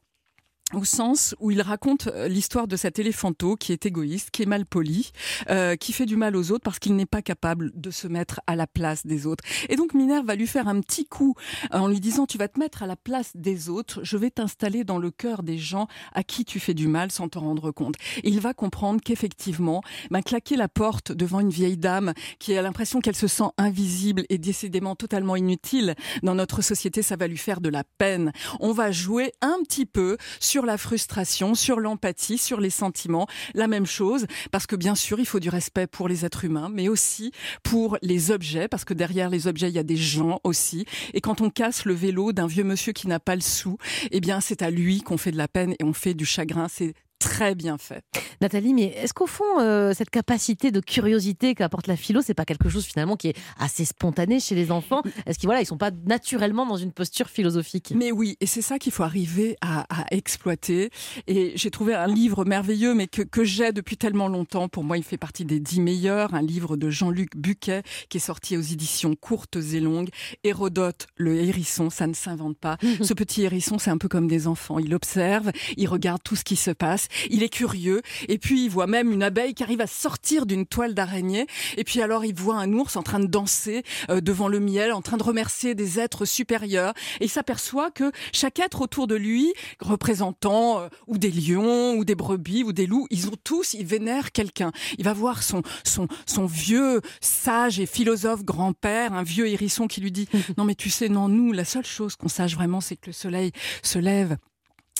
Au 0.74 0.84
sens 0.84 1.36
où 1.38 1.52
il 1.52 1.62
raconte 1.62 2.08
euh, 2.08 2.26
l'histoire 2.26 2.66
de 2.66 2.76
cet 2.76 2.98
éléphanteau 2.98 3.54
qui 3.54 3.72
est 3.72 3.86
égoïste, 3.86 4.30
qui 4.32 4.42
est 4.42 4.46
mal 4.46 4.66
poli, 4.66 5.12
euh, 5.48 5.76
qui 5.76 5.92
fait 5.92 6.06
du 6.06 6.16
mal 6.16 6.34
aux 6.34 6.50
autres 6.50 6.64
parce 6.64 6.80
qu'il 6.80 6.96
n'est 6.96 7.06
pas 7.06 7.22
capable 7.22 7.70
de 7.74 7.92
se 7.92 8.08
mettre 8.08 8.40
à 8.48 8.56
la 8.56 8.66
place 8.66 9.06
des 9.06 9.26
autres. 9.26 9.44
Et 9.68 9.76
donc 9.76 9.94
Minerve 9.94 10.26
va 10.26 10.34
lui 10.34 10.48
faire 10.48 10.66
un 10.66 10.80
petit 10.80 11.06
coup 11.06 11.34
en 11.70 11.86
lui 11.86 12.00
disant 12.00 12.26
tu 12.26 12.36
vas 12.36 12.48
te 12.48 12.58
mettre 12.58 12.82
à 12.82 12.86
la 12.86 12.96
place 12.96 13.30
des 13.36 13.68
autres, 13.68 14.00
je 14.02 14.16
vais 14.16 14.30
t'installer 14.30 14.82
dans 14.82 14.98
le 14.98 15.12
cœur 15.12 15.44
des 15.44 15.56
gens 15.56 15.86
à 16.12 16.24
qui 16.24 16.44
tu 16.44 16.58
fais 16.58 16.74
du 16.74 16.88
mal 16.88 17.12
sans 17.12 17.28
te 17.28 17.38
rendre 17.38 17.70
compte. 17.70 17.94
Il 18.24 18.40
va 18.40 18.52
comprendre 18.52 19.00
qu'effectivement, 19.04 19.82
ben, 20.10 20.22
claquer 20.22 20.56
la 20.56 20.68
porte 20.68 21.12
devant 21.12 21.38
une 21.38 21.50
vieille 21.50 21.78
dame 21.78 22.12
qui 22.40 22.56
a 22.56 22.62
l'impression 22.62 23.00
qu'elle 23.00 23.14
se 23.14 23.28
sent 23.28 23.50
invisible 23.56 24.24
et 24.30 24.38
décidément 24.38 24.96
totalement 24.96 25.36
inutile 25.36 25.94
dans 26.24 26.34
notre 26.34 26.60
société, 26.60 27.02
ça 27.02 27.14
va 27.14 27.28
lui 27.28 27.38
faire 27.38 27.60
de 27.60 27.68
la 27.68 27.84
peine. 27.98 28.32
On 28.58 28.72
va 28.72 28.90
jouer 28.90 29.32
un 29.42 29.58
petit 29.62 29.86
peu 29.86 30.16
la 30.64 30.78
frustration, 30.78 31.54
sur 31.54 31.80
l'empathie, 31.80 32.38
sur 32.38 32.60
les 32.60 32.70
sentiments. 32.70 33.26
La 33.54 33.68
même 33.68 33.86
chose, 33.86 34.26
parce 34.50 34.66
que 34.66 34.76
bien 34.76 34.94
sûr, 34.94 35.18
il 35.20 35.26
faut 35.26 35.40
du 35.40 35.48
respect 35.48 35.86
pour 35.86 36.08
les 36.08 36.24
êtres 36.24 36.44
humains, 36.44 36.70
mais 36.72 36.88
aussi 36.88 37.32
pour 37.62 37.98
les 38.02 38.30
objets, 38.30 38.68
parce 38.68 38.84
que 38.84 38.94
derrière 38.94 39.28
les 39.28 39.46
objets, 39.46 39.68
il 39.68 39.74
y 39.74 39.78
a 39.78 39.82
des 39.82 39.96
gens 39.96 40.40
aussi. 40.44 40.86
Et 41.12 41.20
quand 41.20 41.40
on 41.40 41.50
casse 41.50 41.84
le 41.84 41.94
vélo 41.94 42.32
d'un 42.32 42.46
vieux 42.46 42.64
monsieur 42.64 42.92
qui 42.92 43.08
n'a 43.08 43.20
pas 43.20 43.34
le 43.34 43.40
sou, 43.42 43.76
eh 44.10 44.20
bien, 44.20 44.40
c'est 44.40 44.62
à 44.62 44.70
lui 44.70 45.02
qu'on 45.02 45.18
fait 45.18 45.32
de 45.32 45.36
la 45.36 45.48
peine 45.48 45.74
et 45.78 45.84
on 45.84 45.92
fait 45.92 46.14
du 46.14 46.24
chagrin. 46.24 46.68
C'est 46.68 46.94
très 47.18 47.54
bien 47.54 47.78
fait. 47.78 48.04
Nathalie, 48.40 48.74
mais 48.74 48.84
est-ce 48.84 49.14
qu'au 49.14 49.26
fond, 49.26 49.44
euh, 49.60 49.92
cette 49.94 50.10
capacité 50.10 50.70
de 50.70 50.80
curiosité 50.80 51.54
qu'apporte 51.54 51.86
la 51.86 51.96
philo, 51.96 52.20
c'est 52.22 52.34
pas 52.34 52.44
quelque 52.44 52.68
chose 52.68 52.84
finalement 52.84 53.16
qui 53.16 53.28
est 53.28 53.36
assez 53.58 53.84
spontané 53.84 54.40
chez 54.40 54.54
les 54.54 54.70
enfants? 54.70 55.02
Est-ce 55.26 55.38
qu'ils 55.38 55.46
voilà, 55.46 55.62
ils 55.62 55.66
sont 55.66 55.78
pas 55.78 55.90
naturellement 56.06 56.66
dans 56.66 56.76
une 56.76 56.92
posture 56.92 57.28
philosophique? 57.28 57.92
Mais 57.96 58.12
oui, 58.12 58.36
et 58.40 58.46
c'est 58.46 58.62
ça 58.62 58.78
qu'il 58.78 58.92
faut 58.92 59.02
arriver 59.02 59.56
à, 59.60 59.86
exploiter. 60.10 60.90
Et 61.26 61.52
j'ai 61.56 61.70
trouvé 61.70 61.94
un 61.94 62.06
livre 62.06 62.44
merveilleux, 62.44 62.94
mais 62.94 63.06
que, 63.06 63.22
que 63.22 63.44
j'ai 63.44 63.72
depuis 63.72 63.96
tellement 63.96 64.28
longtemps. 64.28 64.68
Pour 64.68 64.84
moi, 64.84 64.96
il 64.96 65.02
fait 65.02 65.16
partie 65.16 65.44
des 65.44 65.60
dix 65.60 65.80
meilleurs. 65.80 66.34
Un 66.34 66.42
livre 66.42 66.76
de 66.76 66.90
Jean-Luc 66.90 67.36
Buquet 67.36 67.82
qui 68.08 68.18
est 68.18 68.20
sorti 68.20 68.56
aux 68.56 68.62
éditions 68.62 69.14
courtes 69.14 69.56
et 69.56 69.80
longues. 69.80 70.10
Hérodote, 70.44 71.06
le 71.16 71.36
hérisson, 71.36 71.90
ça 71.90 72.06
ne 72.06 72.14
s'invente 72.14 72.58
pas. 72.58 72.76
Ce 73.02 73.14
petit 73.14 73.42
hérisson, 73.42 73.78
c'est 73.78 73.90
un 73.90 73.98
peu 73.98 74.08
comme 74.08 74.28
des 74.28 74.46
enfants. 74.46 74.78
Il 74.78 74.94
observe, 74.94 75.50
il 75.76 75.88
regarde 75.88 76.22
tout 76.22 76.36
ce 76.36 76.44
qui 76.44 76.56
se 76.56 76.70
passe, 76.70 77.05
il 77.30 77.42
est 77.42 77.48
curieux 77.48 78.02
et 78.28 78.38
puis 78.38 78.64
il 78.64 78.70
voit 78.70 78.86
même 78.86 79.12
une 79.12 79.22
abeille 79.22 79.54
qui 79.54 79.62
arrive 79.62 79.80
à 79.80 79.86
sortir 79.86 80.46
d'une 80.46 80.66
toile 80.66 80.94
d'araignée. 80.94 81.46
Et 81.76 81.84
puis 81.84 82.00
alors 82.00 82.24
il 82.24 82.34
voit 82.34 82.56
un 82.56 82.72
ours 82.72 82.96
en 82.96 83.02
train 83.02 83.20
de 83.20 83.26
danser 83.26 83.82
euh, 84.10 84.20
devant 84.20 84.48
le 84.48 84.60
miel, 84.60 84.92
en 84.92 85.02
train 85.02 85.16
de 85.16 85.22
remercier 85.22 85.74
des 85.74 85.98
êtres 85.98 86.24
supérieurs. 86.24 86.94
Et 87.20 87.24
il 87.24 87.30
s'aperçoit 87.30 87.90
que 87.90 88.10
chaque 88.32 88.58
être 88.58 88.80
autour 88.80 89.06
de 89.06 89.14
lui, 89.14 89.52
représentant 89.80 90.80
euh, 90.80 90.88
ou 91.06 91.18
des 91.18 91.30
lions, 91.30 91.94
ou 91.94 92.04
des 92.04 92.14
brebis, 92.14 92.62
ou 92.64 92.72
des 92.72 92.86
loups, 92.86 93.06
ils 93.10 93.28
ont 93.28 93.36
tous, 93.44 93.74
ils 93.74 93.86
vénèrent 93.86 94.32
quelqu'un. 94.32 94.72
Il 94.98 95.04
va 95.04 95.12
voir 95.12 95.42
son, 95.42 95.62
son, 95.84 96.08
son 96.26 96.46
vieux 96.46 97.00
sage 97.20 97.80
et 97.80 97.86
philosophe 97.86 98.44
grand-père, 98.44 99.12
un 99.12 99.22
vieux 99.22 99.48
hérisson 99.48 99.86
qui 99.86 100.00
lui 100.00 100.12
dit, 100.12 100.28
non 100.58 100.64
mais 100.64 100.74
tu 100.74 100.90
sais, 100.90 101.08
non, 101.08 101.28
nous, 101.28 101.52
la 101.52 101.64
seule 101.64 101.86
chose 101.86 102.16
qu'on 102.16 102.28
sache 102.28 102.54
vraiment, 102.54 102.80
c'est 102.80 102.96
que 102.96 103.06
le 103.06 103.12
soleil 103.12 103.52
se 103.82 103.98
lève 103.98 104.36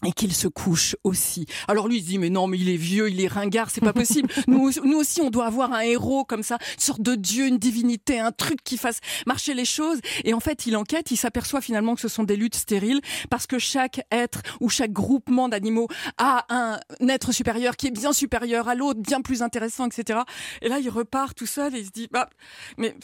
et 0.05 0.13
qu'il 0.13 0.35
se 0.35 0.47
couche 0.47 0.95
aussi. 1.05 1.47
Alors 1.69 1.89
lui 1.89 1.97
il 1.97 2.03
se 2.03 2.07
dit 2.07 2.19
mais 2.19 2.29
non 2.29 2.47
mais 2.47 2.59
il 2.59 2.69
est 2.69 2.77
vieux, 2.77 3.09
il 3.09 3.21
est 3.21 3.29
ringard, 3.29 3.71
c'est 3.71 3.81
pas 3.81 3.95
possible. 3.95 4.29
nous, 4.47 4.71
nous 4.85 4.99
aussi 4.99 5.23
on 5.23 5.31
doit 5.31 5.47
avoir 5.47 5.73
un 5.73 5.81
héros 5.81 6.25
comme 6.25 6.43
ça, 6.43 6.59
une 6.75 6.81
sorte 6.81 7.01
de 7.01 7.15
dieu, 7.15 7.47
une 7.47 7.57
divinité, 7.57 8.21
un 8.21 8.33
truc 8.33 8.63
qui 8.63 8.77
fasse 8.77 9.01
marcher 9.27 9.55
les 9.55 9.65
choses. 9.65 9.99
Et 10.25 10.35
en 10.35 10.41
fait 10.41 10.67
il 10.67 10.77
enquête, 10.77 11.11
il 11.11 11.17
s'aperçoit 11.17 11.63
finalement 11.63 11.95
que 11.95 12.03
ce 12.03 12.09
sont 12.09 12.25
des 12.25 12.37
luttes 12.37 12.57
stériles 12.57 13.01
parce 13.31 13.47
que 13.47 13.59
chaque 13.59 14.03
être 14.11 14.43
ou 14.61 14.69
chaque 14.69 14.93
groupement 14.93 15.49
d'animaux 15.49 15.89
a 16.19 16.45
un 16.51 16.79
être 17.09 17.33
supérieur 17.33 17.77
qui 17.77 17.87
est 17.87 17.91
bien 17.91 18.13
supérieur 18.13 18.69
à 18.69 18.75
l'autre, 18.75 19.01
bien 19.01 19.23
plus 19.23 19.43
intéressant, 19.43 19.87
etc. 19.87 20.21
Et 20.61 20.69
là 20.69 20.79
il 20.79 20.91
repart 20.91 21.35
tout 21.35 21.47
seul 21.47 21.75
et 21.75 21.81
il 21.81 21.87
se 21.87 21.91
dit 21.91 22.09
bah 22.11 22.29
mais 22.77 22.95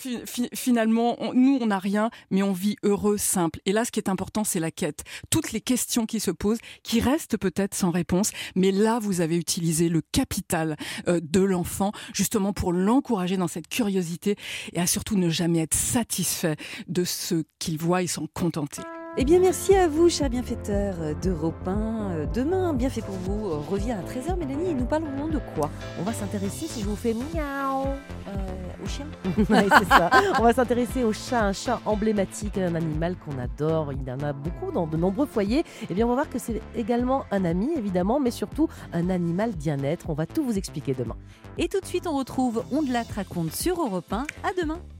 finalement 0.54 1.16
nous 1.32 1.58
on 1.58 1.66
n'a 1.66 1.78
rien, 1.78 2.10
mais 2.30 2.42
on 2.42 2.52
vit 2.52 2.76
heureux, 2.82 3.16
simple. 3.16 3.60
Et 3.64 3.72
là 3.72 3.86
ce 3.86 3.90
qui 3.90 3.98
est 3.98 4.10
important 4.10 4.44
c'est 4.44 4.60
la 4.60 4.70
quête. 4.70 5.04
Toutes 5.30 5.52
les 5.52 5.62
questions 5.62 6.04
qui 6.04 6.20
se 6.20 6.30
posent 6.30 6.58
qui 6.82 7.00
reste 7.00 7.36
peut-être 7.36 7.74
sans 7.74 7.90
réponse, 7.90 8.30
mais 8.54 8.70
là, 8.70 8.98
vous 8.98 9.20
avez 9.20 9.36
utilisé 9.36 9.88
le 9.88 10.02
capital 10.12 10.76
euh, 11.08 11.20
de 11.22 11.40
l'enfant 11.40 11.92
justement 12.14 12.52
pour 12.52 12.72
l'encourager 12.72 13.36
dans 13.36 13.48
cette 13.48 13.68
curiosité 13.68 14.36
et 14.72 14.80
à 14.80 14.86
surtout 14.86 15.16
ne 15.16 15.28
jamais 15.28 15.60
être 15.60 15.74
satisfait 15.74 16.56
de 16.88 17.04
ce 17.04 17.44
qu'il 17.58 17.78
voit 17.78 18.02
et 18.02 18.06
s'en 18.06 18.26
contenter. 18.34 18.82
Eh 19.18 19.26
bien, 19.26 19.40
merci 19.40 19.74
à 19.74 19.88
vous, 19.88 20.08
chers 20.08 20.30
bienfaiteurs 20.30 20.94
d'Europe 21.22 21.68
1. 21.68 22.10
Euh, 22.12 22.26
demain, 22.32 22.72
bien 22.72 22.88
fait 22.88 23.02
pour 23.02 23.14
vous, 23.14 23.60
revient 23.70 23.92
à 23.92 24.00
13h. 24.00 24.38
Mélanie, 24.38 24.74
nous 24.74 24.86
parlerons 24.86 25.28
de 25.28 25.38
quoi? 25.54 25.68
On 26.00 26.02
va 26.02 26.14
s'intéresser, 26.14 26.66
si 26.66 26.80
je 26.80 26.86
vous 26.86 26.96
fais 26.96 27.12
miaou, 27.12 27.88
euh, 28.28 28.82
au 28.82 28.88
chien 28.88 29.04
c'est 29.36 29.88
ça. 29.88 30.08
On 30.38 30.42
va 30.42 30.54
s'intéresser 30.54 31.04
au 31.04 31.12
chat, 31.12 31.42
un 31.42 31.52
chat 31.52 31.82
emblématique, 31.84 32.56
un 32.56 32.74
animal 32.74 33.16
qu'on 33.16 33.38
adore. 33.38 33.92
Il 33.92 34.02
y 34.02 34.10
en 34.10 34.20
a 34.20 34.32
beaucoup 34.32 34.72
dans 34.72 34.86
de 34.86 34.96
nombreux 34.96 35.26
foyers. 35.26 35.62
Eh 35.90 35.92
bien, 35.92 36.06
on 36.06 36.08
va 36.08 36.14
voir 36.14 36.30
que 36.30 36.38
c'est 36.38 36.62
également 36.74 37.26
un 37.30 37.44
ami, 37.44 37.68
évidemment, 37.76 38.18
mais 38.18 38.30
surtout 38.30 38.68
un 38.94 39.10
animal 39.10 39.52
bien-être. 39.52 40.08
On 40.08 40.14
va 40.14 40.24
tout 40.24 40.42
vous 40.42 40.56
expliquer 40.56 40.94
demain. 40.94 41.16
Et 41.58 41.68
tout 41.68 41.80
de 41.80 41.86
suite, 41.86 42.06
on 42.06 42.16
retrouve 42.16 42.64
On 42.72 42.82
de 42.82 42.90
la 42.90 43.02
raconte 43.14 43.52
sur 43.52 43.78
Europe 43.78 44.10
1. 44.10 44.20
À 44.42 44.52
demain 44.58 44.80